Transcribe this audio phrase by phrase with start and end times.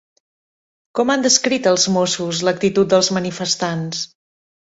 [0.99, 4.03] Com han descrit els Mossos l'actitud dels manifestants?